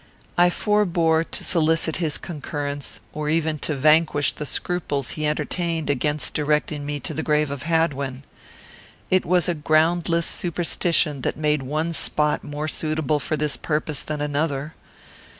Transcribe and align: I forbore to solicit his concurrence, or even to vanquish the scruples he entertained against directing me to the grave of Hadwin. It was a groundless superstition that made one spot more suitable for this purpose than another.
I 0.35 0.49
forbore 0.49 1.23
to 1.23 1.43
solicit 1.43 1.97
his 1.97 2.17
concurrence, 2.17 3.01
or 3.13 3.29
even 3.29 3.59
to 3.59 3.75
vanquish 3.77 4.31
the 4.33 4.47
scruples 4.47 5.11
he 5.11 5.27
entertained 5.27 5.91
against 5.91 6.33
directing 6.33 6.87
me 6.87 6.99
to 7.01 7.13
the 7.13 7.21
grave 7.21 7.51
of 7.51 7.61
Hadwin. 7.69 8.23
It 9.11 9.27
was 9.27 9.47
a 9.47 9.53
groundless 9.53 10.25
superstition 10.25 11.21
that 11.21 11.37
made 11.37 11.61
one 11.61 11.93
spot 11.93 12.43
more 12.43 12.67
suitable 12.67 13.19
for 13.19 13.37
this 13.37 13.55
purpose 13.55 14.01
than 14.01 14.21
another. 14.21 14.73